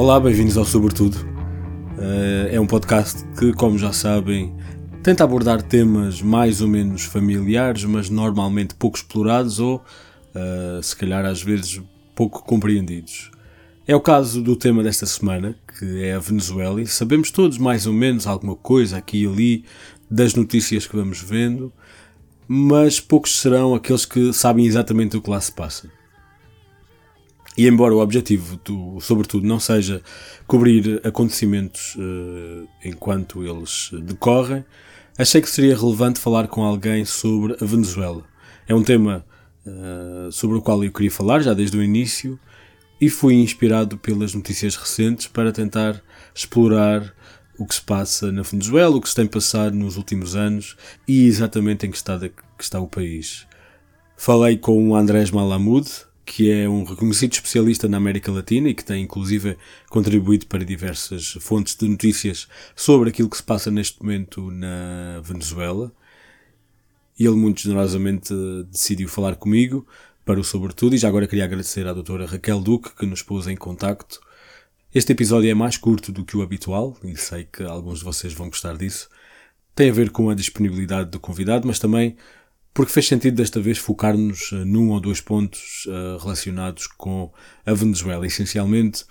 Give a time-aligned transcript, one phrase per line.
[0.00, 1.14] Olá, bem-vindos ao Sobretudo.
[1.98, 4.56] Uh, é um podcast que, como já sabem,
[5.02, 11.26] tenta abordar temas mais ou menos familiares, mas normalmente pouco explorados ou, uh, se calhar,
[11.26, 11.82] às vezes
[12.14, 13.30] pouco compreendidos.
[13.86, 17.86] É o caso do tema desta semana, que é a Venezuela, e sabemos todos mais
[17.86, 19.64] ou menos alguma coisa aqui e ali
[20.10, 21.70] das notícias que vamos vendo,
[22.48, 25.99] mas poucos serão aqueles que sabem exatamente o que lá se passa.
[27.56, 30.02] E embora o objetivo, do, sobretudo, não seja
[30.46, 34.64] cobrir acontecimentos uh, enquanto eles decorrem,
[35.18, 38.24] achei que seria relevante falar com alguém sobre a Venezuela.
[38.68, 39.24] É um tema
[39.66, 42.38] uh, sobre o qual eu queria falar já desde o início
[43.00, 46.00] e fui inspirado pelas notícias recentes para tentar
[46.34, 47.14] explorar
[47.58, 50.76] o que se passa na Venezuela, o que se tem passado nos últimos anos
[51.06, 53.46] e exatamente em que estado que está o país.
[54.16, 55.86] Falei com o Andrés Malamud,
[56.32, 59.56] que é um reconhecido especialista na América Latina e que tem inclusive
[59.88, 62.46] contribuído para diversas fontes de notícias
[62.76, 65.92] sobre aquilo que se passa neste momento na Venezuela.
[67.18, 68.32] E ele muito generosamente
[68.70, 69.84] decidiu falar comigo
[70.24, 73.48] para o Sobretudo, e já agora queria agradecer à doutora Raquel Duque que nos pôs
[73.48, 74.20] em contacto.
[74.94, 78.32] Este episódio é mais curto do que o habitual, e sei que alguns de vocês
[78.32, 79.08] vão gostar disso.
[79.74, 82.16] Tem a ver com a disponibilidade do convidado, mas também
[82.72, 87.32] porque fez sentido desta vez focar-nos eh, num ou dois pontos uh, relacionados com
[87.66, 88.26] a Venezuela.
[88.26, 89.04] Essencialmente,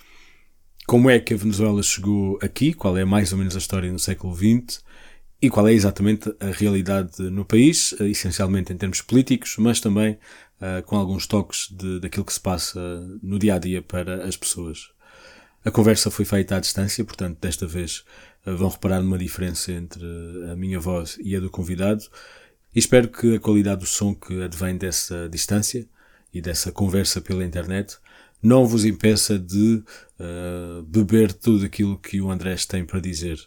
[0.86, 3.98] como é que a Venezuela chegou aqui, qual é mais ou menos a história no
[3.98, 4.82] século XX
[5.42, 10.18] e qual é exatamente a realidade no país, uh, essencialmente em termos políticos, mas também
[10.60, 12.80] uh, com alguns toques de, daquilo que se passa
[13.22, 14.88] no dia a dia para as pessoas.
[15.62, 18.02] A conversa foi feita à distância, portanto, desta vez
[18.46, 20.02] vão reparar numa diferença entre
[20.50, 22.02] a minha voz e a do convidado.
[22.74, 25.88] E espero que a qualidade do som que advém dessa distância
[26.32, 27.98] e dessa conversa pela internet
[28.42, 29.82] não vos impeça de
[30.18, 33.38] uh, beber tudo aquilo que o Andrés tem para dizer.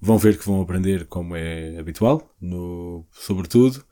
[0.00, 3.84] Vão ver que vão aprender como é habitual, no, sobretudo,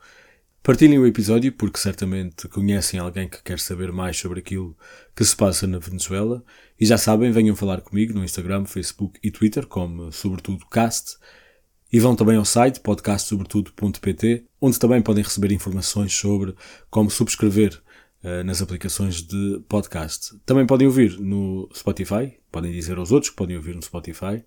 [0.61, 4.77] Partilhem o episódio porque certamente conhecem alguém que quer saber mais sobre aquilo
[5.15, 6.43] que se passa na Venezuela.
[6.79, 11.17] E já sabem, venham falar comigo no Instagram, Facebook e Twitter como Sobretudo Cast
[11.91, 16.55] e vão também ao site podcastsobretudo.pt onde também podem receber informações sobre
[16.89, 17.81] como subscrever
[18.23, 20.37] uh, nas aplicações de podcast.
[20.45, 24.43] Também podem ouvir no Spotify, podem dizer aos outros que podem ouvir no Spotify.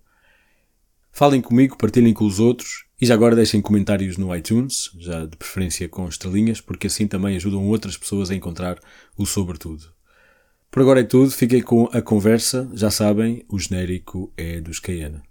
[1.10, 5.36] Falem comigo, partilhem com os outros e já agora deixem comentários no iTunes, já de
[5.36, 8.78] preferência com estrelinhas, porque assim também ajudam outras pessoas a encontrar
[9.16, 9.92] o Sobretudo.
[10.70, 12.70] Por agora é tudo, fiquem com a conversa.
[12.72, 15.22] Já sabem, o genérico é dos Cayena.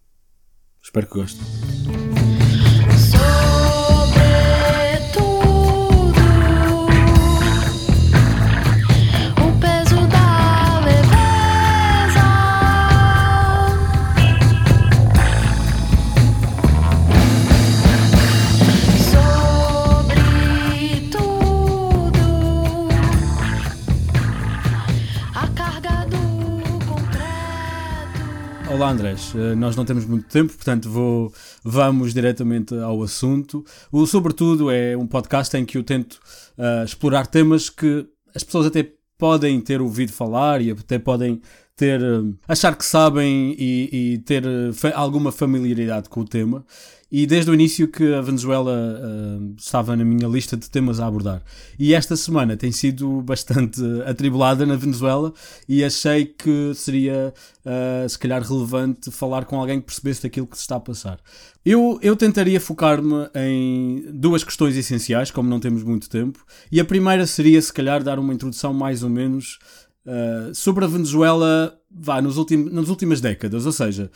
[0.83, 2.00] Espero que gostem.
[28.91, 33.65] Andrés, eh, nós não temos muito tempo, portanto vou, vamos diretamente ao assunto.
[33.91, 36.19] O Sobretudo é um podcast em que eu tento
[36.57, 41.41] uh, explorar temas que as pessoas até podem ter ouvido falar e até podem
[41.75, 46.65] ter uh, achar que sabem e, e ter uh, alguma familiaridade com o tema
[47.11, 51.07] e desde o início que a Venezuela uh, estava na minha lista de temas a
[51.07, 51.43] abordar.
[51.77, 55.33] E esta semana tem sido bastante atribulada na Venezuela
[55.67, 57.33] e achei que seria,
[57.65, 61.19] uh, se calhar, relevante falar com alguém que percebesse daquilo que se está a passar.
[61.65, 66.39] Eu, eu tentaria focar-me em duas questões essenciais, como não temos muito tempo,
[66.71, 69.59] e a primeira seria, se calhar, dar uma introdução mais ou menos
[70.05, 74.09] uh, sobre a Venezuela vá, nos últimos, nas últimas décadas, ou seja,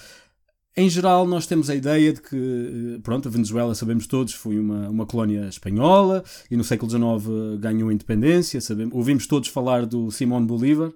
[0.77, 4.59] em geral, nós temos a ideia de que, eh, pronto, a Venezuela, sabemos todos, foi
[4.59, 6.21] uma, uma colónia espanhola
[6.51, 8.59] e no século XIX ganhou a independência.
[8.59, 10.91] Sabemos, ouvimos todos falar do Simón Bolívar,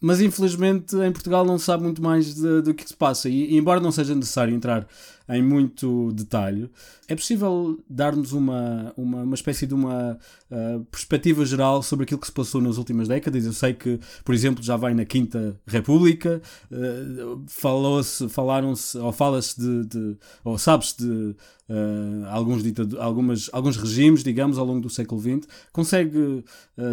[0.00, 3.28] mas infelizmente em Portugal não se sabe muito mais do que se passa.
[3.28, 4.86] E, e, embora não seja necessário entrar
[5.28, 6.70] em muito detalhe,
[7.06, 10.18] é possível dar-nos uma, uma, uma espécie de uma
[10.50, 13.44] uh, perspectiva geral sobre aquilo que se passou nas últimas décadas.
[13.44, 16.40] Eu sei que, por exemplo, já vai na Quinta República,
[16.72, 22.62] uh, falou-se, falaram-se, ou fala-se de, de, ou sabe-se de uh, alguns,
[22.98, 25.46] algumas, alguns regimes, digamos, ao longo do século XX.
[25.72, 26.44] Consegue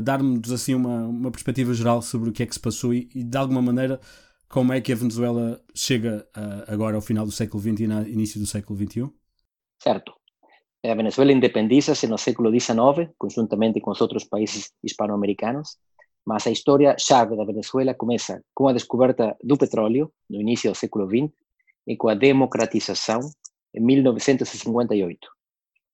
[0.03, 3.23] dar-nos assim uma, uma perspectiva geral sobre o que é que se passou e, e
[3.23, 3.99] de alguma maneira
[4.49, 8.39] como é que a Venezuela chega uh, agora ao final do século XX e início
[8.39, 9.09] do século XXI?
[9.81, 10.13] Certo.
[10.83, 15.77] A Venezuela independiza-se no século XIX, conjuntamente com os outros países hispano-americanos.
[16.25, 20.75] Mas a história chave da Venezuela começa com a descoberta do petróleo, no início do
[20.75, 21.31] século XX,
[21.87, 23.19] e com a democratização
[23.73, 25.27] em 1958.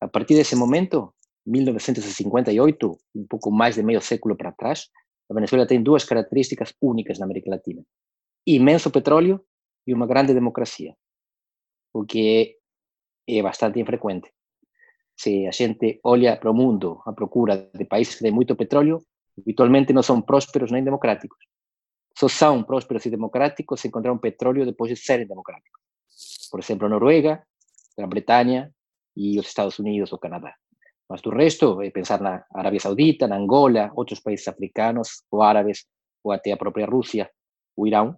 [0.01, 1.13] A partir desse momento,
[1.45, 4.88] 1958, um pouco mais de meio século para trás,
[5.30, 7.83] a Venezuela tem duas características únicas na América Latina:
[8.45, 9.43] imenso petróleo
[9.85, 10.95] e uma grande democracia,
[11.93, 12.57] o que
[13.27, 14.31] é bastante infrequente.
[15.15, 19.03] Se a gente olha para o mundo à procura de países que têm muito petróleo,
[19.38, 21.38] habitualmente não são prósperos nem democráticos.
[22.17, 25.79] Só são prósperos e democráticos se encontraram petróleo depois de serem democráticos.
[26.49, 27.44] Por exemplo, Noruega,
[27.97, 28.73] Grã-Bretanha
[29.15, 30.53] e os Estados Unidos ou Canadá.
[31.09, 35.85] Mas do resto, é pensar na Arábia Saudita, na Angola, outros países africanos ou árabes,
[36.23, 37.29] ou até a própria Rússia,
[37.75, 38.17] o Irão,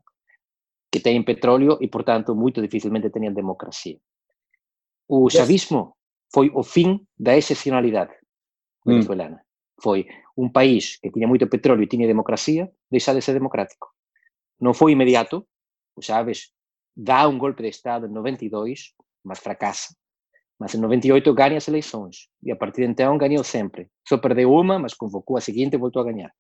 [0.94, 3.98] que têm petróleo e, portanto, muito dificilmente têm democracia.
[5.10, 5.98] O chavismo
[6.32, 8.14] foi o fim da excepcionalidade
[8.86, 9.38] venezuelana.
[9.38, 9.82] Hum.
[9.82, 10.08] Foi
[10.38, 13.88] um país que tinha muito petróleo e tinha democracia, deixar de ser democrático.
[14.62, 15.44] Não foi imediato.
[15.96, 16.52] O Chávez
[16.96, 18.94] dá um golpe de Estado em 92,
[19.24, 19.96] mas fracassa.
[20.60, 22.30] Mas em 98 ganha as eleições.
[22.44, 23.90] E a partir de então ganhou sempre.
[24.08, 26.32] Só perdeu uma, mas convocou a seguinte e voltou a ganhar.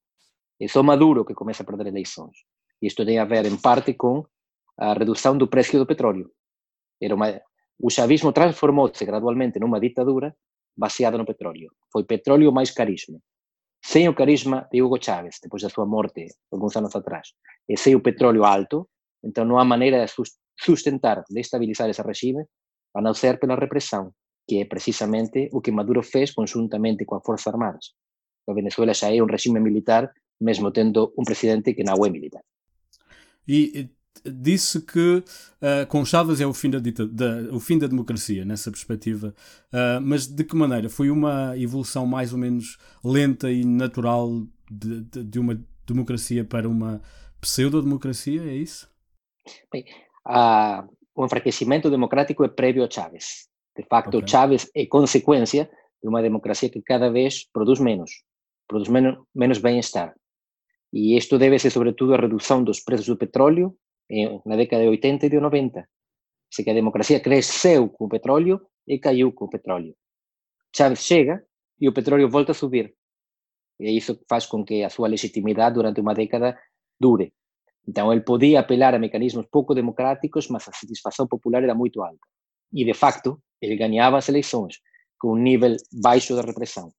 [0.61, 2.38] É só Maduro que começa a perder eleições.
[2.79, 4.23] Isto tem a ver, em parte, com
[4.78, 6.31] a redução do precio do petróleo.
[7.02, 7.42] Era uma,
[7.80, 10.36] o chavismo transformouse gradualmente numa ditadura
[10.75, 11.72] baseada no petróleo.
[11.92, 13.20] Foi petróleo mais carisma.
[13.84, 17.34] Sem o carisma de Hugo Chávez, depois da sua morte, alguns anos atrás,
[17.68, 18.90] e sem o petróleo alto,
[19.24, 20.12] então não há maneira de
[20.58, 22.46] sustentar, de estabilizar esse regime,
[22.96, 24.14] a não ser pela repressão,
[24.48, 27.94] que é precisamente o que Maduro fez conjuntamente com as Forças Armadas.
[28.48, 32.44] A Venezuela já é um regime militar, mesmo tendo um presidente que não é militar.
[33.48, 33.90] E
[34.25, 38.46] disse que uh, com Chaves é o fim da, dita, da, o fim da democracia,
[38.46, 39.34] nessa perspectiva.
[39.72, 40.90] Uh, mas de que maneira?
[40.90, 46.68] Foi uma evolução mais ou menos lenta e natural de, de, de uma democracia para
[46.68, 47.02] uma
[47.42, 48.44] pseudo-democracia?
[48.44, 48.90] É isso?
[49.72, 49.86] Bem,
[50.28, 53.48] uh, o enfraquecimento democrático é prévio a Chávez.
[53.78, 54.28] De facto, okay.
[54.28, 55.70] Chávez é consequência
[56.02, 58.24] de uma democracia que cada vez produz menos,
[58.68, 60.14] produz menos, menos bem-estar.
[60.92, 63.75] E isto deve-se, sobretudo, à redução dos preços do petróleo
[64.45, 65.88] na década de 80 e de 90.
[66.51, 69.95] Así que a democracia cresceu com o petróleo e caiu com o petróleo.
[70.75, 71.44] Chávez chega
[71.79, 72.94] e o petróleo volta a subir.
[73.79, 76.57] E isso faz com que a sua legitimidade durante uma década
[77.00, 77.33] dure.
[77.88, 82.25] Então, ele podia apelar a mecanismos pouco democráticos, mas a satisfação popular era muito alta.
[82.71, 84.79] E, de facto, ele ganhava as eleições
[85.19, 86.94] com um nível baixo de repressão.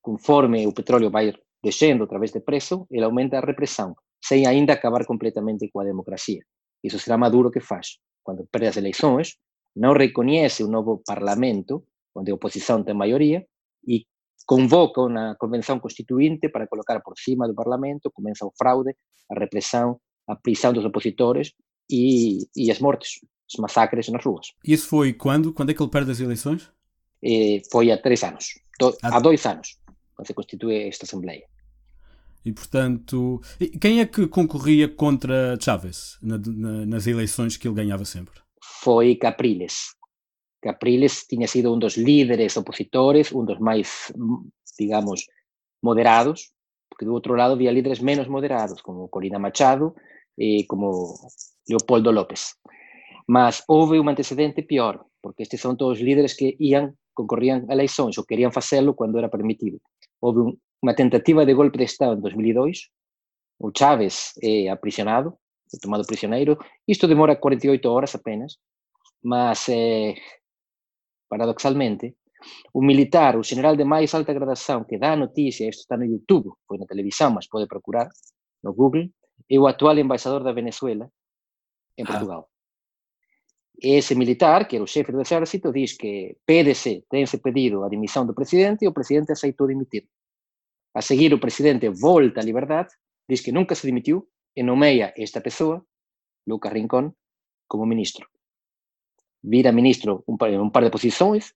[0.00, 1.32] Conforme o petróleo vai
[1.62, 6.40] descendo através de preço, ele aumenta a repressão sem ainda acabar completamente com a democracia.
[6.82, 7.98] Isso será Maduro que faz.
[8.22, 9.36] Quando perde as eleições,
[9.74, 11.84] não reconhece o novo parlamento,
[12.14, 13.44] onde a oposição tem maioria,
[13.86, 14.04] e
[14.46, 18.94] convoca uma convenção constituinte para colocar por cima do parlamento, começa o fraude,
[19.30, 19.98] a repressão,
[20.28, 21.52] a prisão dos opositores
[21.90, 23.20] e, e as mortes,
[23.52, 24.48] os massacres nas ruas.
[24.64, 25.52] Isso foi quando?
[25.52, 26.70] Quando é que ele perde as eleições?
[27.24, 28.60] Eh, foi há três anos.
[28.78, 29.78] Do, há dois anos,
[30.14, 31.46] quando se constitui esta Assembleia.
[32.44, 33.40] E, portanto,
[33.80, 38.40] quem é que concorria contra Chávez na, na, nas eleições que ele ganhava sempre?
[38.82, 39.94] Foi Capriles.
[40.60, 44.12] Capriles tinha sido um dos líderes opositores, um dos mais,
[44.78, 45.26] digamos,
[45.82, 46.50] moderados,
[46.88, 49.94] porque do outro lado havia líderes menos moderados, como Corina Machado
[50.38, 51.14] e como
[51.68, 52.54] Leopoldo López.
[53.26, 58.18] Mas houve um antecedente pior, porque estes são todos líderes que iam, concorriam a eleições
[58.18, 59.80] ou queriam fazê-lo quando era permitido.
[60.20, 62.88] Houve um, uma tentativa de golpe de Estado em 2002.
[63.60, 65.38] O Chávez é aprisionado,
[65.72, 66.58] é tomado prisioneiro.
[66.86, 68.58] Isto demora 48 horas apenas,
[69.22, 70.14] mas é,
[71.28, 72.16] paradoxalmente,
[72.74, 76.04] o militar, o general de mais alta gradação que dá a notícia, isto está no
[76.04, 78.08] YouTube, foi na televisão, mas pode procurar
[78.64, 79.08] no Google,
[79.48, 81.08] é o atual embaixador da Venezuela
[81.96, 82.48] em Portugal.
[82.48, 82.52] Ah.
[83.80, 88.26] Esse militar, que era o chefe do exército, diz que pede-se, tem-se pedido a dimissão
[88.26, 90.06] do presidente e o presidente aceitou dimitir.
[90.94, 92.92] A seguir, o presidente volta à liberdade,
[93.28, 95.84] diz que nunca se demitiu e nomeia esta pessoa,
[96.46, 97.14] Lucas Rincón,
[97.66, 98.28] como ministro.
[99.42, 101.54] Vira ministro um par, um par de posições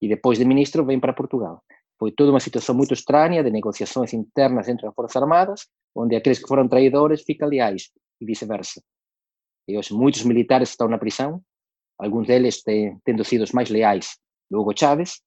[0.00, 1.62] e depois de ministro vem para Portugal.
[1.98, 6.38] Foi toda uma situação muito estranha de negociações internas entre as Forças Armadas, onde aqueles
[6.38, 7.90] que foram traidores ficam leais
[8.20, 8.82] e vice-versa.
[9.66, 11.42] E hoje muitos militares estão na prisão,
[11.98, 14.18] alguns deles têm, tendo sido os mais leais
[14.50, 15.20] do Hugo Chávez,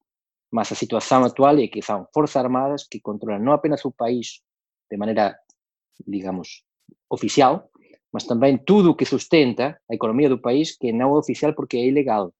[0.50, 4.40] mas a situação atual é que são forças armadas que controlam não apenas o país
[4.90, 5.38] de maneira,
[6.06, 6.64] digamos,
[7.08, 7.70] oficial,
[8.12, 11.76] mas também tudo o que sustenta a economia do país, que não é oficial porque
[11.76, 12.34] é ilegal.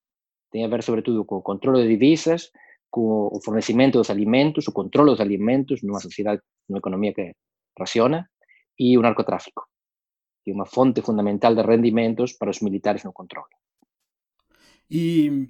[0.50, 2.50] Tem a ver, sobretudo, com o controle de divisas,
[2.90, 7.32] com o fornecimento dos alimentos, o controle dos alimentos numa sociedade, numa economia que,
[7.78, 8.28] raciona,
[8.76, 9.66] e o narcotráfico,
[10.42, 13.54] que é uma fonte fundamental de rendimentos para os militares no controle.
[14.90, 15.48] E,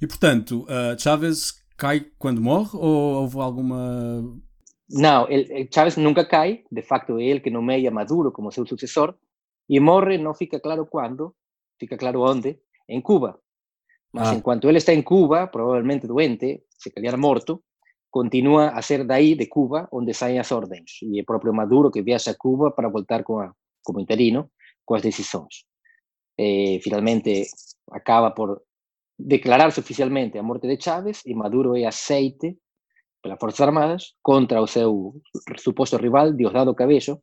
[0.00, 4.22] e portanto, uh, Chávez cai quando morre ou houve alguma.
[4.88, 9.16] Não, ele, Chávez nunca cai, de facto é ele que nomeia Maduro como seu sucessor,
[9.68, 11.34] e morre, não fica claro quando,
[11.80, 12.56] fica claro onde,
[12.88, 13.40] em Cuba.
[14.12, 14.34] Mas ah.
[14.34, 17.64] enquanto ele está em Cuba, provavelmente doente, se calhar morto,
[18.10, 21.00] continua a ser daí, de Cuba, onde saem as ordens.
[21.02, 24.50] E é próprio Maduro que viaja a Cuba para voltar com a, como interino
[24.84, 25.64] com as decisões.
[26.38, 27.46] E, finalmente,
[27.90, 28.62] acaba por
[29.18, 32.58] declarar-se oficialmente a morte de Chávez e Maduro é aceite
[33.22, 35.14] pelas Forças Armadas contra o seu
[35.58, 37.22] suposto rival, Diosdado Cabello,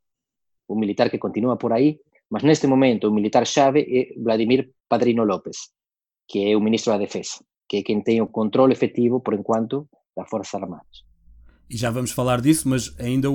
[0.67, 5.24] o militar que continua por aí, mas neste momento o militar chave é Vladimir Padrino
[5.24, 5.58] López,
[6.27, 9.89] que é o ministro da Defesa, que é quem tem o controle efetivo, por enquanto,
[10.15, 11.03] das Forças Armadas.
[11.69, 13.29] E já vamos falar disso, mas ainda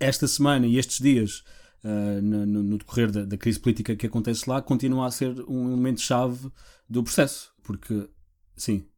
[0.00, 1.42] esta semana e estes dias,
[1.84, 5.68] uh, no, no, decorrer da, da, crise política que acontece lá, continua a ser um
[5.68, 6.50] elemento-chave
[6.88, 8.08] do processo, porque,
[8.56, 8.88] sim.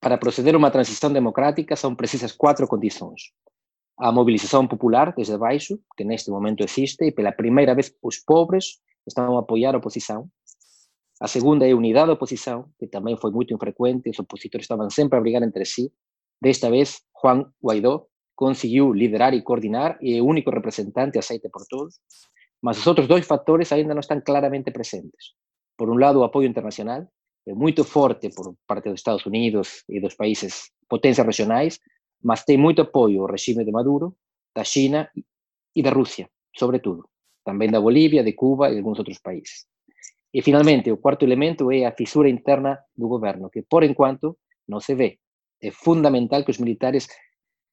[0.00, 3.30] Para proceder a uma transição democrática são precisas quatro condições.
[3.96, 8.80] A mobilização popular desde baixo, que neste momento existe, e pela primeira vez os pobres
[9.06, 10.28] estão a apoiar a oposição.
[11.20, 14.90] A segunda é a unidade da oposição, que também foi muito infrequente, os opositores estavam
[14.90, 15.92] sempre a brigar entre si.
[16.42, 21.64] Desta vez, Juan Guaidó conseguiu liderar e coordinar e é o único representante aceite por
[21.70, 21.94] todos.
[22.60, 25.34] Mas os outros dois fatores ainda não estão claramente presentes.
[25.78, 27.06] Por um lado, o apoio internacional,
[27.54, 31.78] muito forte por parte dos Estados Unidos e dos países potências regionais,
[32.22, 34.16] mas tem muito apoio ao regime de Maduro,
[34.54, 35.10] da China
[35.74, 37.08] e da Rússia, sobretudo.
[37.44, 39.66] Também da Bolívia, de Cuba e alguns outros países.
[40.34, 44.36] E, finalmente, o quarto elemento é a fissura interna do governo, que, por enquanto,
[44.68, 45.18] não se vê.
[45.62, 47.06] É fundamental que os militares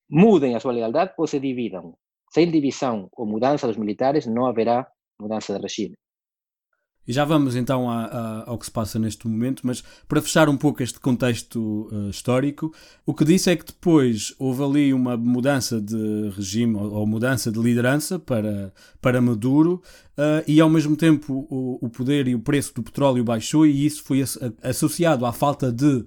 [0.09, 1.97] mudem a sua lealdade ou se dividam.
[2.31, 4.87] Sem divisão ou mudança dos militares, não haverá
[5.19, 5.95] mudança de regime.
[7.07, 10.47] E já vamos então a, a, ao que se passa neste momento, mas para fechar
[10.47, 12.73] um pouco este contexto uh, histórico,
[13.05, 17.51] o que disse é que depois houve ali uma mudança de regime ou, ou mudança
[17.51, 19.81] de liderança para, para Maduro
[20.17, 23.85] uh, e ao mesmo tempo o, o, poder e o preço do petróleo baixou e
[23.85, 24.23] isso foi
[24.61, 26.05] associado à falta de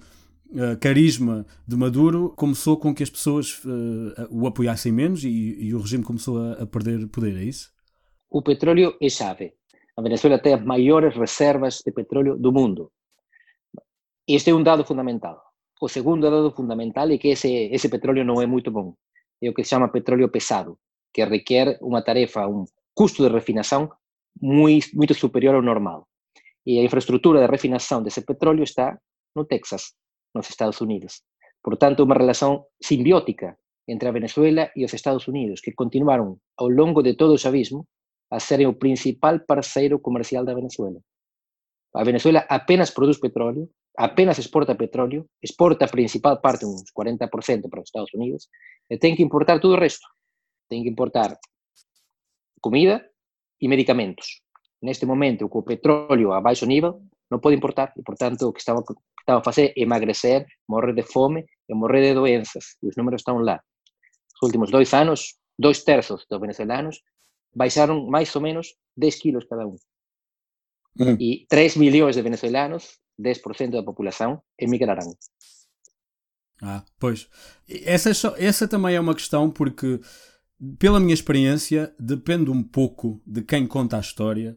[0.48, 5.74] Uh, carisma de Maduro começou com que as pessoas uh, o apoiassem menos e, e
[5.74, 7.68] o regime começou a, a, perder poder, é isso?
[8.30, 9.54] O petróleo é chave.
[9.96, 12.92] A Venezuela tem as maiores reservas de petróleo do mundo.
[14.28, 15.42] Este é um dado fundamental.
[15.80, 18.94] O segundo dado fundamental é que esse, esse petróleo não é muito bom.
[19.40, 20.78] É o que se chama petróleo pesado,
[21.14, 23.90] que requer uma tarefa, um custo de refinação
[24.40, 26.06] muito, muito superior ao normal.
[26.66, 28.98] E a infraestrutura de refinação desse petróleo está
[29.34, 29.94] no Texas,
[30.34, 31.22] nos Estados Unidos.
[31.62, 33.56] Portanto, uma relação simbiótica
[33.88, 37.86] entre a Venezuela e os Estados Unidos, que continuaram ao longo de todo o chavismo
[38.30, 41.00] a serem o principal parceiro comercial da Venezuela.
[41.94, 47.80] A Venezuela apenas produz petróleo, apenas exporta petróleo, exporta a principal parte, uns 40% para
[47.80, 48.48] os Estados Unidos,
[48.90, 50.06] e tem que importar todo o resto.
[50.68, 51.36] Tem que importar
[52.60, 53.04] comida
[53.60, 54.42] e medicamentos.
[54.82, 58.60] Neste momento, com o petróleo a baixo nível, não pode importar, e, portanto, o que
[58.60, 58.84] estava,
[59.26, 62.76] a fazer é emagrecer, morrer de fome e morrer de doenças.
[62.82, 63.60] E os números estão lá.
[64.34, 67.00] Nos últimos dois anos, dois terços dos venezuelanos
[67.56, 69.80] baixaron máis ou menos 10 kilos cada un.
[70.98, 71.16] Mm.
[71.18, 75.16] E 3 millóns de venezuelanos, 10% da população, emigrarão.
[76.62, 77.28] Ah, pois.
[77.68, 80.00] Essa, é essa também é uma questão porque,
[80.78, 84.56] pela minha experiência, depende um pouco de quem conta a história,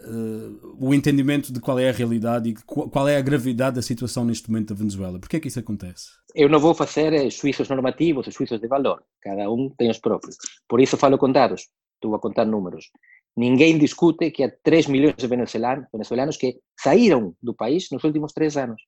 [0.00, 4.24] uh, o entendimento de qual é a realidade e qual é a gravidade da situação
[4.24, 5.18] neste momento da Venezuela.
[5.18, 6.08] Por que é que isso acontece?
[6.34, 9.02] Eu não vou fazer eh, suíços normativos, suíços de valor.
[9.20, 10.36] Cada um tem os próprios.
[10.66, 11.68] Por isso falo com dados.
[11.98, 12.90] Estou a contar números.
[13.36, 18.56] Ninguém discute que há 3 milhões de venezuelanos que saíram do país nos últimos três
[18.56, 18.80] anos,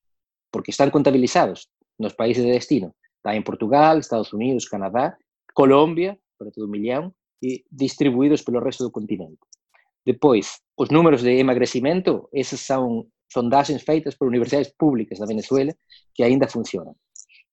[0.50, 2.94] porque estão contabilizados nos países de destino.
[3.16, 5.16] Está em Portugal, Estados Unidos, Canadá,
[5.54, 7.12] Colômbia, para todo um milhão,
[7.42, 9.38] e distribuídos pelo resto do continente.
[10.06, 15.74] Depois, os números de emagrecimento, essas são sondagens feitas por universidades públicas da Venezuela
[16.14, 16.96] que ainda funcionam.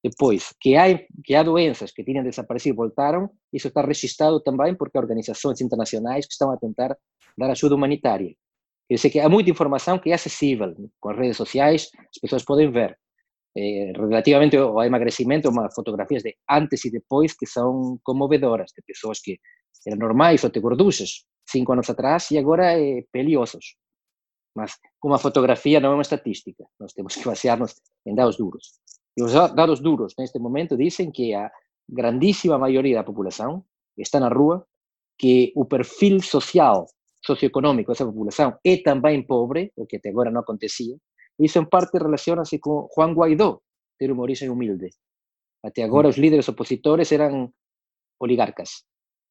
[0.09, 4.75] Depois, que há, que há doenças que tinham desaparecido e voltaram, isso está registrado também
[4.75, 6.95] porque há organizações internacionais que estão a tentar
[7.37, 8.33] dar ajuda humanitária.
[8.87, 12.43] Quer dizer que há muita informação que é acessível com as redes sociais, as pessoas
[12.43, 12.97] podem ver.
[13.55, 19.19] Eh, relativamente ao emagrecimento, uma fotografias de antes e depois que são comovedoras, de pessoas
[19.19, 19.39] que
[19.87, 23.75] eram normais ou te gorduchas cinco anos atrás e agora é peliosos.
[24.55, 24.73] Mas
[25.03, 28.79] uma fotografia não é uma estatística, nós temos que basear-nos em dados duros.
[29.17, 31.51] E os dados duros neste momento dizem que a
[31.89, 33.65] grandíssima maioria da população
[33.97, 34.63] está na rua
[35.17, 36.85] que o perfil social,
[37.25, 40.95] socioeconômico dessa população é também pobre, o que até agora não acontecia,
[41.39, 43.59] isso em parte relaciona-se com Juan Guaidó,
[43.97, 44.89] ter uma origem humilde.
[45.63, 47.51] Até agora, os líderes opositores eram
[48.19, 48.83] oligarcas,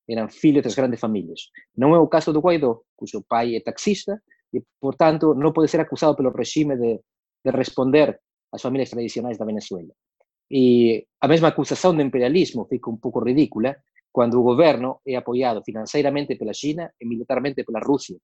[0.08, 1.50] eram filhos das grandes famílias.
[1.76, 4.20] Não é o caso do Guaidó, cujo pai é taxista
[4.52, 7.00] e, portanto, não pode ser acusado pelo regime de,
[7.44, 8.18] de responder
[8.52, 9.92] às famílias tradicionais da Venezuela.
[10.50, 13.76] E a mesma acusação de imperialismo fica um pouco ridícula
[14.12, 18.16] quando o governo é apoiado financeiramente pela China e militarmente pela Rússia,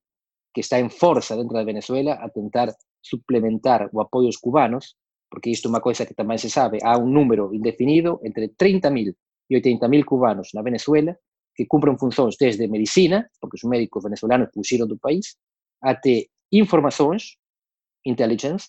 [0.54, 4.94] que está em força dentro da Venezuela a tentar suplementar o apoio aos cubanos,
[5.30, 8.90] porque isto é uma coisa que também se sabe, há um número indefinido entre 30
[8.90, 9.14] mil
[9.50, 11.16] e 80 mil cubanos na Venezuela
[11.54, 15.36] que cumprem funções desde medicina, porque os médicos venezuelanos fugiram do país,
[15.80, 17.36] até informações,
[18.04, 18.68] intelligence,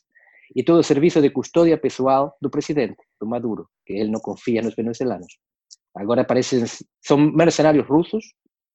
[0.56, 4.62] e todo o serviço de custódia pessoal do presidente, do Maduro, que ele não confia
[4.62, 5.38] nos venezuelanos.
[5.96, 6.64] Agora parecem,
[7.02, 8.26] são mercenários russos,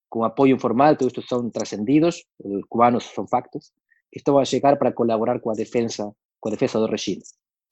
[0.09, 3.73] com apoio informal, todos estes são transcendidos, os cubanos são factos,
[4.11, 7.23] que estão a chegar para colaborar com a defesa, com a defesa do regime.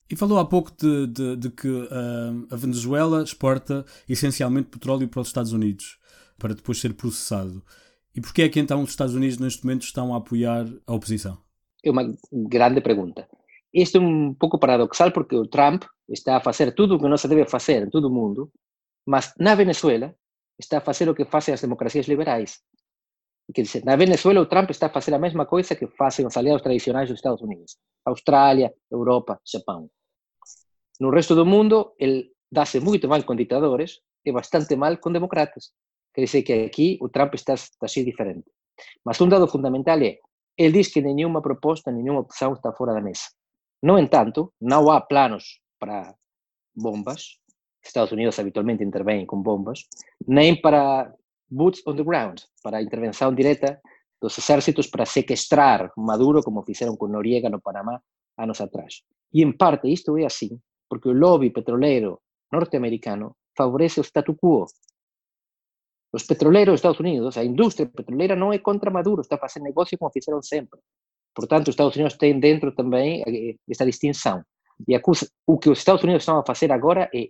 [0.09, 5.21] E falou há pouco de, de, de que uh, a Venezuela exporta essencialmente petróleo para
[5.21, 5.99] os Estados Unidos,
[6.39, 7.63] para depois ser processado.
[8.15, 11.39] E porquê é que então os Estados Unidos neste momento estão a apoiar a oposição?
[11.85, 13.29] É uma grande pergunta.
[13.77, 17.29] É um pouco paradoxal porque o Trump está a fazer tudo o que não se
[17.29, 18.51] deve fazer em todo o mundo,
[19.05, 20.15] mas na Venezuela
[20.59, 22.61] está a fazer o que fazem as democracias liberais.
[23.55, 26.37] Quer dizer, na Venezuela o Trump está a fazer a mesma coisa que fazem os
[26.37, 27.77] aliados tradicionais dos Estados Unidos.
[28.05, 29.91] Austrália, Europa, Japão.
[30.99, 35.71] No resto do mundo, ele dá-se muito mal com ditadores e bastante mal com democratas.
[36.15, 38.51] Quer dizer que aqui o Trump está, está assim diferente.
[39.05, 40.19] Mas um dado fundamental é,
[40.57, 43.29] ele diz que nenhuma proposta, nenhuma opção está fora da mesa.
[43.83, 46.15] No entanto, não há planos para
[46.75, 47.39] bombas,
[47.85, 49.87] Estados Unidos habitualmente intervém com bombas,
[50.27, 51.13] nem para
[51.49, 53.81] boots on the ground, para a intervenção direta
[54.21, 58.01] dos exércitos para sequestrar Maduro, como fizeram com Noriega no Panamá
[58.37, 59.03] anos atrás.
[59.33, 60.59] E, em parte, isto é assim
[60.89, 62.21] porque o lobby petroleiro
[62.53, 64.67] norte-americano favorece o statu quo.
[66.13, 69.99] Os petroleiros dos Estados Unidos, a indústria petroleira não é contra Maduro, está fazendo negócio
[69.99, 70.81] como fizeram sempre.
[71.37, 74.43] Portanto, os Estados Unidos têm dentro também eh, esta distinção.
[74.89, 74.97] E
[75.47, 77.29] o que os Estados Unidos estão a fazer agora é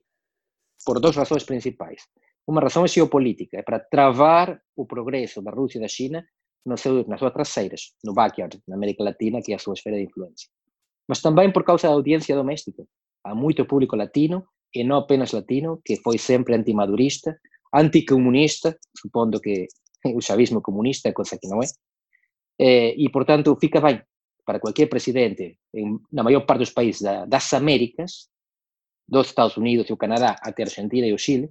[0.85, 2.03] por duas razões principais.
[2.47, 6.25] Uma razão é geopolítica, é para travar o progresso da Rússia e da China
[6.65, 9.97] no seu, nas suas traseiras, no backyard, na América Latina, que é a sua esfera
[9.97, 10.49] de influência.
[11.09, 12.85] Mas também por causa da audiência doméstica.
[13.25, 17.37] Há muito público latino, e não apenas latino, que foi sempre antimadurista,
[17.75, 19.67] anticomunista, supondo que
[20.15, 21.67] o chavismo comunista é coisa que não é,
[22.59, 24.01] eh, e, portanto, fica bem
[24.45, 28.29] para qualquer presidente, em, na maior parte dos países da, das Américas,
[29.09, 31.51] dos Estados Unidos e o Canadá até a Argentina e o Chile,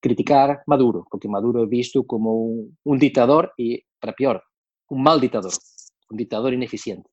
[0.00, 4.42] criticar Maduro, porque Maduro é visto como um, um ditador e, para pior,
[4.90, 5.52] um mal ditador,
[6.10, 7.08] um ditador ineficiente.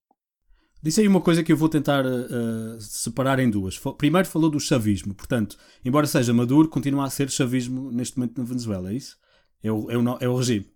[0.82, 3.78] Disse aí uma coisa que eu vou tentar uh, separar em duas.
[3.98, 8.46] Primeiro falou do chavismo, portanto, embora seja Maduro, continua a ser chavismo neste momento na
[8.46, 9.18] Venezuela, é isso?
[9.62, 10.72] É o, é o, é o regime?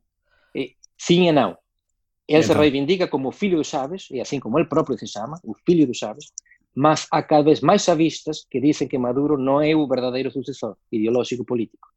[0.97, 1.58] Sim e não.
[2.28, 2.56] Ele então.
[2.56, 5.86] se reivindica como filho do Chaves, e assim como ele próprio se chama, o filho
[5.86, 6.32] do Chaves,
[6.76, 10.76] mas há cada vez mais chavistas que dizem que Maduro não é o verdadeiro sucessor
[10.92, 11.88] ideológico político.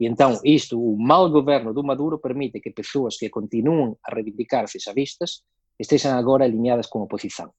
[0.00, 4.80] E então, isto, o mau governo do Maduro, permite que pessoas que continuam a reivindicar-se
[4.80, 5.44] chavistas
[5.78, 7.52] estejam agora alinhadas com a oposição.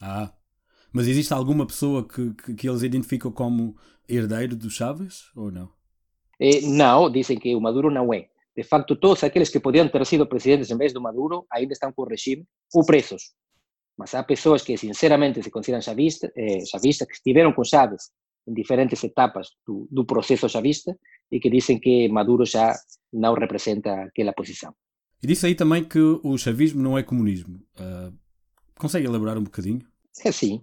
[0.00, 0.32] Ah,
[0.92, 5.70] mas existe alguma pessoa que, que, que eles identificam como herdeiro do Chaves ou não?
[6.38, 8.28] Eh, não, dizem que o Maduro não é.
[8.56, 11.92] De facto, todos aqueles que podiam ter sido presidentes em vez do Maduro ainda estão
[11.92, 13.32] com o regime ou presos.
[13.96, 18.10] Mas há pessoas que sinceramente se consideram chavistas, eh, chavistas que estiveram com Chaves
[18.46, 20.96] em diferentes etapas do, do processo chavista
[21.30, 22.74] e que dizem que Maduro já
[23.12, 24.74] não representa aquela posição.
[25.22, 27.60] E disse aí também que o chavismo não é comunismo.
[27.78, 28.12] Uh,
[28.78, 29.80] consegue elaborar um bocadinho?
[30.24, 30.62] É sim.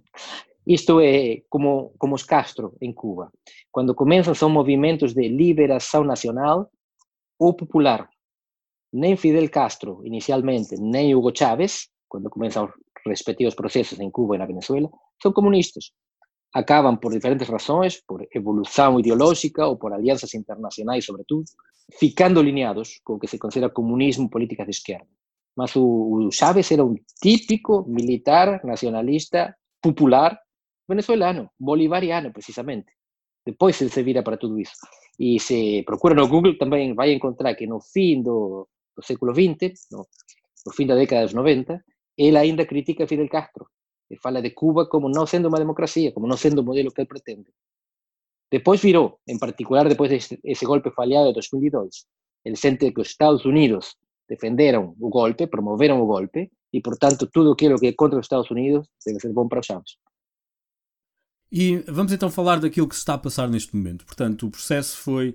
[0.66, 3.30] Isto é como, como os Castro em Cuba.
[3.70, 6.70] Quando começam são movimentos de liberação nacional
[7.42, 8.08] ou popular.
[8.92, 12.72] Nem Fidel Castro, inicialmente, nem Hugo Chávez, quando começam os
[13.06, 14.88] respectivos processos em Cuba e na Venezuela,
[15.20, 15.92] são comunistas.
[16.54, 21.44] Acabam por diferentes razões, por evolução ideológica ou por alianças internacionais, sobretudo,
[21.98, 25.08] ficando alinhados com o que se considera comunismo, políticas de esquerda.
[25.56, 30.38] Mas o, o Chávez era um típico militar nacionalista popular
[30.88, 32.92] venezuelano, bolivariano, precisamente.
[33.44, 34.76] Depois ele se vira para tudo isso.
[35.22, 39.86] E se procura no Google também vai encontrar que no fim do, do século XX,
[39.92, 40.04] no,
[40.66, 41.80] no fim da década dos 90,
[42.18, 43.64] ele ainda critica Fidel Castro.
[44.10, 47.00] E fala de Cuba como não sendo uma democracia, como não sendo o modelo que
[47.00, 47.50] ele pretende.
[48.50, 52.04] Depois virou, em particular depois desse golpe falhado de 2002,
[52.44, 53.94] Ele sente que os Estados Unidos
[54.28, 58.50] defenderam o golpe, promoveram o golpe, e, portanto, tudo aquilo que é contra os Estados
[58.50, 59.92] Unidos deve ser bom para os Chaves.
[61.52, 64.06] E vamos então falar daquilo que se está a passar neste momento.
[64.06, 65.34] Portanto, o processo foi.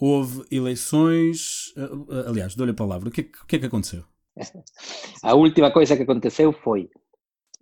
[0.00, 1.74] Houve eleições.
[1.76, 3.08] Eh, aliás, dou-lhe a palavra.
[3.08, 4.04] O que, é, o que é que aconteceu?
[5.20, 6.88] a última coisa que aconteceu foi.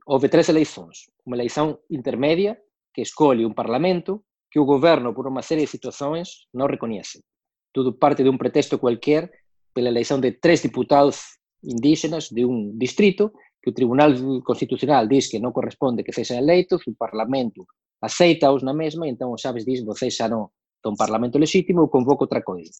[0.06, 1.06] Houve três eleições.
[1.24, 2.58] Uma eleição intermédia,
[2.92, 7.24] que escolhe um parlamento que o governo, por uma série de situações, não reconhece.
[7.72, 9.30] Tudo parte de um pretexto qualquer
[9.72, 13.32] pela eleição de três deputados indígenas de um distrito
[13.62, 14.12] que o Tribunal
[14.44, 17.66] Constitucional diz que não corresponde que sejam eleitos, o Parlamento
[18.00, 22.24] aceita-os na mesma, então o Chaves diz, vocês já não estão Parlamento legítimo, eu convoco
[22.24, 22.70] outra coisa.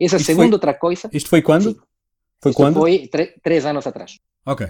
[0.00, 1.10] Essa isto segunda foi, outra coisa...
[1.12, 1.72] Isto foi quando?
[1.72, 1.80] Sim,
[2.42, 2.74] foi quando?
[2.74, 3.08] foi
[3.42, 4.18] três anos atrás.
[4.46, 4.66] Ok.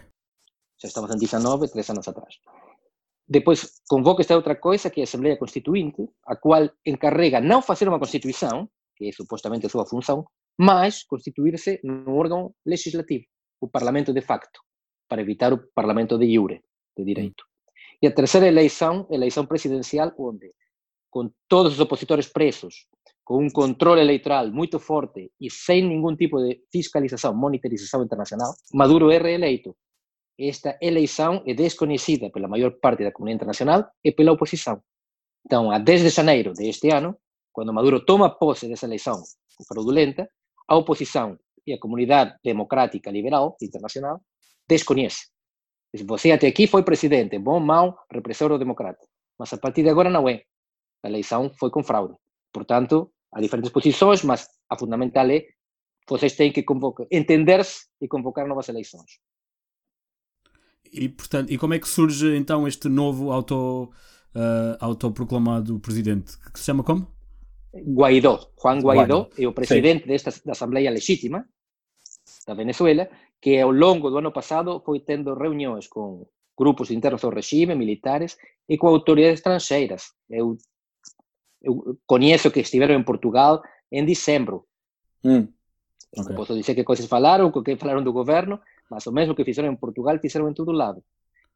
[0.79, 2.35] Já estamos em 19, três anos atrás.
[3.29, 7.89] Depois convoca esta outra coisa, que é a Assembleia Constituinte, a qual encarrega não fazer
[7.89, 10.25] uma Constituição, que é supostamente a sua função,
[10.59, 13.25] mas constituir-se no órgão legislativo,
[13.61, 14.61] o Parlamento de facto,
[15.09, 16.63] para evitar o Parlamento de jure,
[16.97, 17.45] de direito.
[18.03, 20.53] E a terceira eleição, eleição presidencial, onde,
[21.11, 22.87] com todos os opositores presos,
[23.25, 29.11] com um controle eleitoral muito forte e sem nenhum tipo de fiscalização, monitorização internacional, Maduro
[29.11, 29.77] é reeleito.
[30.39, 34.81] Esta eleição é desconhecida pela maior parte da comunidade internacional e pela oposição.
[35.45, 37.17] Então, a 10 de janeiro deste ano,
[37.53, 39.23] quando Maduro toma posse dessa eleição
[39.67, 40.29] fraudulenta,
[40.69, 44.21] a oposição e a comunidade democrática liberal internacional
[44.69, 45.36] desconhece.
[46.03, 49.05] Você até aqui foi presidente, bom, mau, repressor ou democrata.
[49.39, 50.43] Mas a partir de agora não é.
[51.03, 52.15] A eleição foi com fraude.
[52.53, 55.45] Portanto, há diferentes posições, mas a fundamental é
[56.09, 56.65] vocês têm que
[57.11, 59.19] entender-se e convocar novas eleições.
[60.93, 63.91] E, portanto, e como é que surge então este novo auto,
[64.35, 67.09] uh, autoproclamado presidente, que se chama como?
[67.75, 68.53] Guaidó.
[68.63, 69.31] Juan Guaidó Guaidó.
[69.37, 71.45] é o presidente desta da Assembleia Legítima
[72.47, 73.11] da Venezuela,
[73.43, 76.25] que ao longo do ano pasado foi tendo reunións con
[76.57, 80.15] grupos internos do regime, militares, e con autoridades estranxeiras.
[80.31, 80.57] Eu,
[81.61, 84.67] eu coñezo que estiveron en Portugal en dicembro.
[85.23, 85.53] Mm.
[86.17, 86.35] Okay.
[86.35, 89.83] Posso dizer que coisas falaron, que falaron do governo, mas o mesmo que fixeron en
[89.83, 91.03] Portugal, fixeron en todo lado.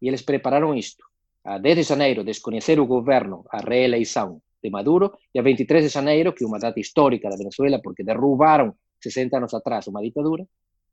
[0.02, 1.06] E eles prepararon isto.
[1.46, 5.90] A 10 de janeiro, desconhecer o governo, a reeleição de Maduro, e a 23 de
[5.90, 10.44] janeiro, que é unha data histórica da Venezuela, porque derrubaron 60 anos atrás unha ditadura,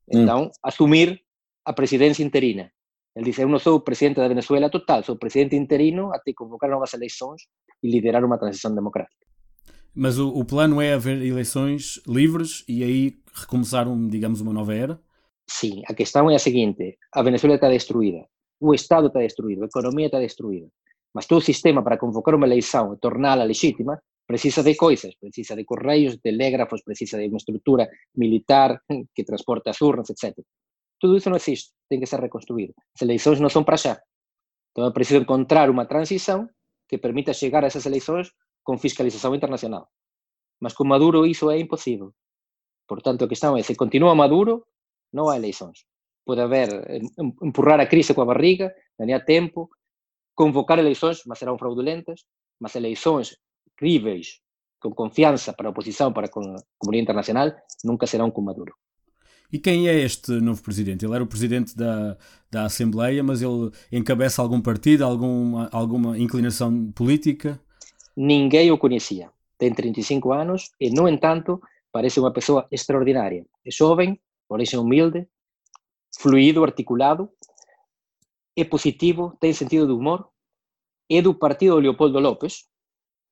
[0.09, 0.51] então mm.
[0.63, 1.21] assumir
[1.65, 2.71] a presidência interina.
[3.15, 6.69] Ele disse: Eu não sou o presidente da Venezuela total, sou presidente interino até convocar
[6.69, 7.41] novas eleições
[7.81, 9.25] e liderar uma transição democrática.
[9.93, 14.75] Mas o, o plano é haver eleições livres e aí recomeçar, um, digamos, uma nova
[14.75, 14.99] era?
[15.49, 18.25] Sim, a questão é a seguinte: a Venezuela está destruída,
[18.59, 20.67] o Estado está destruído, a economia está destruída.
[21.13, 25.55] Mas todo o sistema para convocar uma eleição e torná-la legítima precisa de coisas, precisa
[25.55, 28.81] de correios, telégrafos, precisa de uma estrutura militar
[29.15, 30.37] que transporte as urnas, etc.
[30.99, 32.73] Tudo isso não existe, tem que ser reconstruído.
[32.95, 33.99] As eleições não são para já.
[34.71, 36.49] Então é preciso encontrar uma transição
[36.89, 38.31] que permita chegar a essas eleições
[38.63, 39.87] com fiscalização internacional.
[40.59, 42.13] Mas com Maduro isso é impossível.
[42.87, 44.65] Portanto, a questão é, se continua Maduro,
[45.11, 45.85] não há eleições.
[46.25, 46.67] Pode haver,
[47.41, 49.69] empurrar a crise com a barriga, ganhar tempo,
[50.35, 52.25] convocar eleições, mas serão fraudulentas,
[52.59, 53.37] mas eleições
[53.77, 54.39] críveis,
[54.81, 57.51] com confiança para a oposição, para a comunidade internacional,
[57.83, 58.73] nunca serão com Maduro.
[59.51, 61.05] E quem é este novo presidente?
[61.05, 62.17] Ele era o presidente da,
[62.51, 67.59] da Assembleia, mas ele encabeça algum partido, alguma, alguma inclinação política?
[68.15, 69.29] Ninguém o conhecia.
[69.57, 71.61] Tem 35 anos e, no entanto,
[71.91, 73.45] parece uma pessoa extraordinária.
[73.65, 75.25] É jovem, origem humilde,
[76.19, 77.29] fluido, articulado,
[78.55, 80.27] é positivo, tem sentido de humor,
[81.09, 82.65] é do partido Leopoldo López,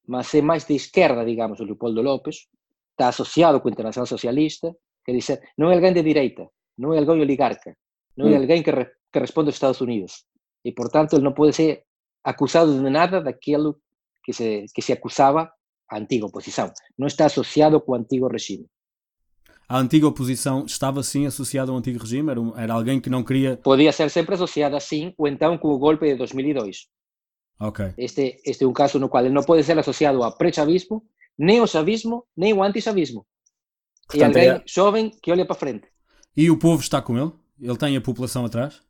[0.07, 2.47] mas é máis de esquerda, digamos, o Leopoldo López,
[2.91, 6.47] está asociado co Internacional Socialista, que dice, non é alguén de direita,
[6.81, 7.75] non é alguén oligarca,
[8.17, 8.41] non é mm.
[8.41, 10.25] alguén que, re, que responde aos Estados Unidos.
[10.65, 11.85] E, por tanto, ele non pode ser
[12.25, 13.83] acusado de nada daquilo
[14.23, 15.53] que se, que se acusaba
[15.89, 16.73] a antiga oposición.
[16.97, 18.65] Non está asociado co antigo regime.
[19.67, 22.31] a antiga oposição estava sim associada ao antigo regime?
[22.31, 23.57] Era, era alguém que não queria.
[23.57, 26.87] Podia ser sempre associada sim, ou então com o golpe de 2002.
[27.59, 27.93] Ok.
[27.97, 31.03] Este, este é um caso no qual ele não pode ser associado ao pré-chavismo,
[31.37, 33.25] nem ao chavismo, nem ao anti-chavismo.
[34.13, 34.63] É alguém é...
[34.65, 35.87] jovem que olha para frente.
[36.35, 37.31] E o povo está com ele?
[37.59, 38.81] Ele tem a população atrás?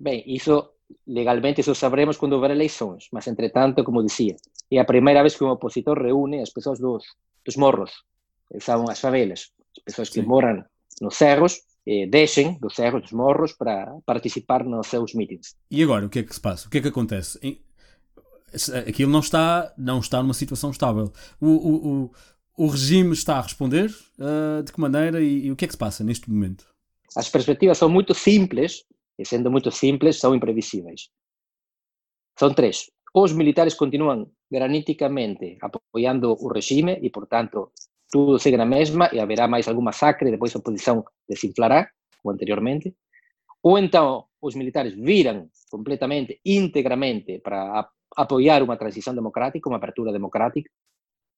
[0.00, 0.70] Bem, isso
[1.06, 4.36] legalmente isso saberemos quando houver eleições, mas entretanto, como dizia,
[4.70, 7.04] é a primeira vez que um opositor reúne as pessoas dos,
[7.44, 7.90] dos morros,
[8.60, 10.26] são as favelas as pessoas que Sim.
[10.26, 10.64] moram
[11.00, 15.56] nos cerros eh, deixem dos cerros, dos morros, para participar nos seus meetings.
[15.70, 16.66] E agora, o que é que se passa?
[16.66, 17.38] O que é que acontece?
[18.88, 21.12] Aquilo não está, não está numa situação estável.
[21.40, 22.10] O, o, o,
[22.56, 23.90] o regime está a responder?
[24.18, 26.66] Uh, de que maneira e, e, o que é que se passa neste momento?
[27.16, 28.84] As perspectivas são muito simples,
[29.18, 31.08] e sendo muito simples, são imprevisíveis.
[32.38, 32.90] São três.
[33.14, 37.70] Os militares continuam graniticamente apoiando o regime e, portanto,
[38.10, 41.88] tudo segue na mesma e haverá mais algum massacre, depois a oposição desinflará,
[42.22, 42.94] como anteriormente.
[43.62, 50.70] Ou então os militares viram completamente, integramente, para apoiar uma transição democrática, uma abertura democrática,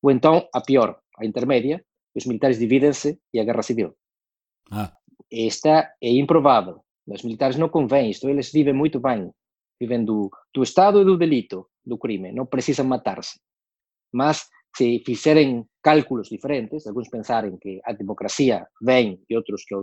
[0.02, 1.84] ou então, a pior, a intermédia,
[2.14, 3.94] os militares dividem-se e a guerra civil.
[4.70, 4.92] Ah.
[5.30, 6.82] Esta é improvável.
[7.06, 9.30] Os militares não convém, isto eles vivem muito bem.
[9.80, 13.38] Vivem do, do Estado e do delito, do crime, não precisam matar-se.
[14.12, 19.74] Mas se fizerem cálculos diferentes, alguns pensarem que a democracia vem e outros que,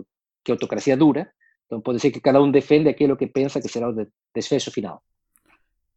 [0.44, 1.30] que a autocracia dura,
[1.66, 5.02] então pode ser que cada um defenda aquilo que pensa que será o desfecho final.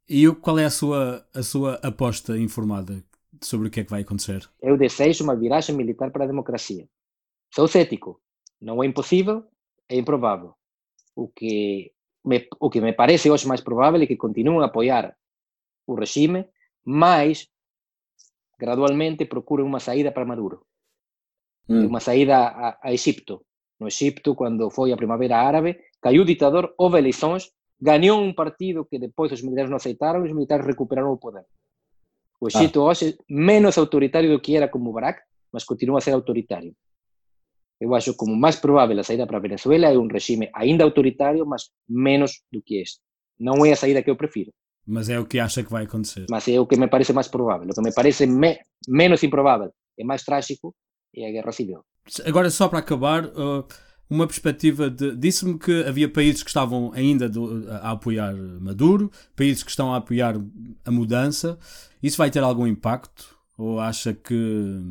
[0.09, 3.03] E qual é a sua, a sua aposta informada
[3.41, 4.49] sobre o que é que vai acontecer?
[4.61, 6.87] Eu desejo uma viragem militar para a democracia.
[7.53, 8.21] Sou cético.
[8.61, 9.43] Não é impossível,
[9.89, 10.55] é improvável.
[11.15, 11.91] O que
[12.23, 15.15] me, o que me parece hoje mais provável é que continuem a apoiar
[15.85, 16.47] o regime,
[16.85, 17.47] mas
[18.57, 20.65] gradualmente procurem uma saída para Maduro.
[21.69, 21.87] Hum.
[21.87, 23.45] Uma saída a, a Egipto.
[23.79, 28.85] No Egipto, quando foi a Primavera Árabe, caiu o ditador, houve eleições, ganhou um partido
[28.85, 31.45] que depois os militares não aceitaram e os militares recuperaram o poder.
[32.39, 32.85] O Egito ah.
[32.85, 36.73] hoje é menos autoritário do que era como Barack, mas continua a ser autoritário.
[37.79, 41.45] Eu acho como mais provável a saída para a Venezuela é um regime ainda autoritário,
[41.45, 42.99] mas menos do que este.
[43.39, 44.51] Não é a saída que eu prefiro.
[44.85, 46.25] Mas é o que acha que vai acontecer.
[46.29, 47.67] Mas é o que me parece mais provável.
[47.69, 50.73] O que me parece me menos improvável e mais trágico
[51.15, 51.81] é a guerra civil.
[52.25, 53.67] Agora, só para acabar, uh,
[54.09, 55.15] uma perspectiva de.
[55.15, 59.97] Disse-me que havia países que estavam ainda do, a apoiar Maduro, países que estão a
[59.97, 60.35] apoiar
[60.85, 61.57] a mudança.
[62.01, 63.37] Isso vai ter algum impacto?
[63.57, 64.81] Ou acha que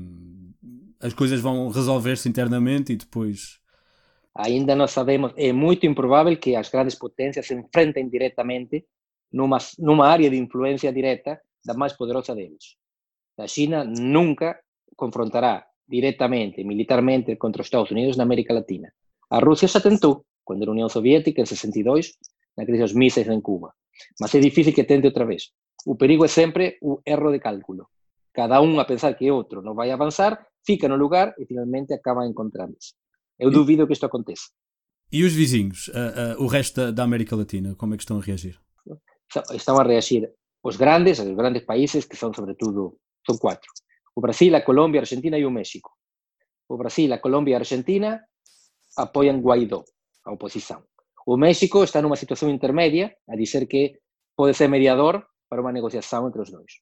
[1.00, 3.60] as coisas vão resolver-se internamente e depois.
[4.34, 8.84] Ainda não sabemos, é muito improvável que as grandes potências se enfrentem diretamente
[9.32, 12.76] numa, numa área de influência direta da mais poderosa deles.
[13.38, 14.58] A China nunca
[14.94, 18.92] confrontará diretamente, militarmente, contra os Estados Unidos na América Latina.
[19.30, 22.12] A Rússia já tentou, quando era União Soviética, em 62,
[22.56, 23.72] na crise dos mísseis em Cuba.
[24.20, 25.50] Mas é difícil que tente outra vez.
[25.84, 27.88] O perigo é sempre o erro de cálculo.
[28.32, 32.26] Cada um a pensar que outro não vai avançar, fica no lugar e finalmente acaba
[32.26, 32.94] encontrando-se.
[33.38, 34.48] Eu duvido que isto aconteça.
[35.10, 38.22] E os vizinhos, uh, uh, o resto da América Latina, como é que estão a
[38.22, 38.58] reagir?
[39.52, 40.30] Estão a reagir
[40.62, 43.70] os grandes, os grandes países, que são sobretudo, são quatro.
[44.14, 45.90] O Brasil, a Colômbia, a Argentina e o México.
[46.68, 48.20] O Brasil, a Colômbia e a Argentina
[48.96, 49.84] apoiam Guaidó,
[50.24, 50.82] a oposição.
[51.26, 53.98] O México está numa situação intermédia, a dizer que
[54.36, 56.72] pode ser mediador para uma negociação entre os dois.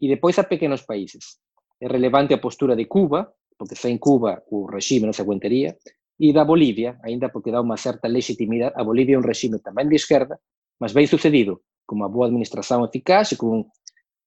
[0.00, 1.38] E depois há pequenos países.
[1.80, 5.76] É relevante a postura de Cuba, porque sem Cuba o regime não se aguentaria,
[6.18, 8.74] e da Bolívia, ainda porque dá uma certa legitimidade.
[8.76, 10.40] A Bolívia é um regime também de esquerda,
[10.80, 13.66] mas bem sucedido, com uma boa administração eficaz e com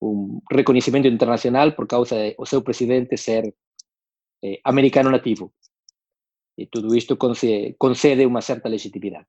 [0.00, 3.52] um reconhecimento internacional por causa do seu presidente ser
[4.42, 5.52] eh, americano nativo.
[6.60, 9.26] E tudo isto concede uma certa legitimidade.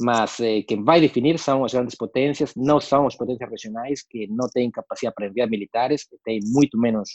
[0.00, 4.26] Mas eh, quem vai definir são as grandes potências, não são as potências regionais que
[4.28, 7.10] não têm capacidade para enviar militares, que têm muito menos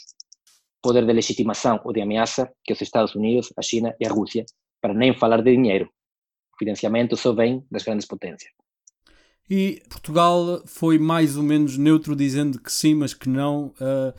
[0.80, 4.44] poder de legitimação ou de ameaça que os Estados Unidos, a China e a Rússia,
[4.80, 5.88] para nem falar de dinheiro.
[6.54, 8.52] O financiamento só vem das grandes potências.
[9.50, 13.66] E Portugal foi mais ou menos neutro, dizendo que sim, mas que não.
[13.80, 14.14] Uh,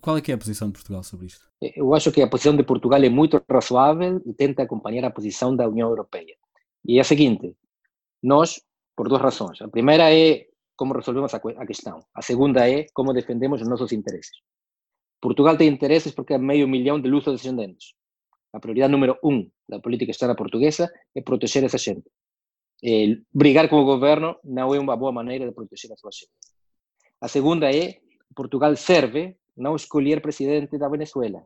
[0.00, 1.44] qual é que é a posição de Portugal sobre isto?
[1.60, 5.54] Eu acho que a posição de Portugal é muito razoável e tenta acompanhar a posição
[5.54, 6.34] da União Europeia.
[6.84, 7.54] E é a seguinte:
[8.22, 8.60] nós,
[8.96, 9.60] por duas razões.
[9.60, 12.04] A primeira é como resolvemos a, questão.
[12.14, 14.36] A segunda é como defendemos os nossos interesses.
[15.20, 17.94] Portugal tem interesses porque há meio milhão de lusos descendentes.
[18.52, 22.08] A prioridade número um da política externa portuguesa é proteger essa gente.
[22.84, 26.30] Eh, brigar com o governo não é uma boa maneira de proteger a sua gente.
[27.20, 27.98] A segunda é
[28.36, 31.42] Portugal serve não escolher presidente da Venezuela,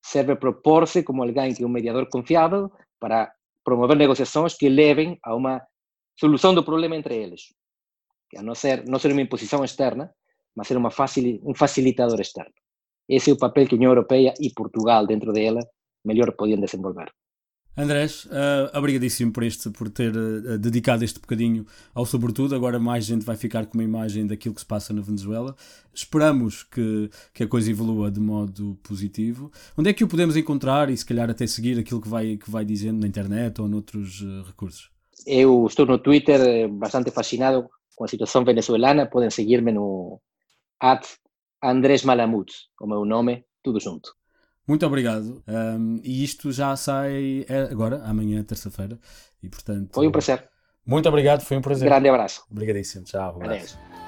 [0.00, 2.70] serve propor-se como alguém que é um mediador confiável
[3.00, 3.30] para
[3.64, 5.60] promover negociações que levem a uma
[6.18, 7.52] solução do problema entre eles,
[8.36, 10.10] a não ser não ser uma imposição externa,
[10.54, 10.90] mas ser uma
[11.42, 12.54] um facilitador externo.
[13.08, 15.60] Esse é o papel que a União Europeia e Portugal dentro dela
[16.04, 17.10] melhor podiam desenvolver.
[17.78, 21.64] Andrés, uh, obrigadíssimo por, este, por ter uh, dedicado este bocadinho
[21.94, 22.56] ao Sobretudo.
[22.56, 25.54] Agora mais gente vai ficar com uma imagem daquilo que se passa na Venezuela.
[25.94, 29.52] Esperamos que, que a coisa evolua de modo positivo.
[29.76, 32.50] Onde é que o podemos encontrar e se calhar até seguir aquilo que vai, que
[32.50, 34.90] vai dizendo na internet ou noutros uh, recursos?
[35.24, 39.06] Eu estou no Twitter bastante fascinado com a situação venezuelana.
[39.06, 40.20] Podem seguir-me no
[40.80, 41.06] at
[41.62, 44.17] Andrés Malamud, o meu nome, tudo junto.
[44.68, 45.42] Muito obrigado.
[45.48, 48.98] Um, e isto já sai é agora, amanhã, terça-feira.
[49.42, 49.94] E portanto.
[49.94, 50.46] Foi um prazer.
[50.84, 51.88] Muito obrigado, foi um prazer.
[51.88, 52.44] Grande abraço.
[52.50, 53.04] Obrigadíssimo.
[53.04, 53.38] Tchau.
[53.38, 53.78] Um abraço.
[53.82, 54.07] Adeus.